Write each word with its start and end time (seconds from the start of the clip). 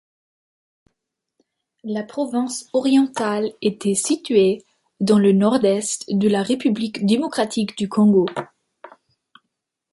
La 1.83 2.01
Province 2.01 2.67
orientale 2.73 3.53
était 3.61 3.93
située 3.93 4.65
dans 4.99 5.19
le 5.19 5.31
Nord-Est 5.31 6.05
de 6.09 6.27
la 6.27 6.41
république 6.41 7.05
démocratique 7.05 7.77
du 7.77 7.87
Congo. 7.87 8.25